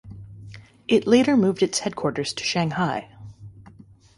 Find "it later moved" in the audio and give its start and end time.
0.87-1.61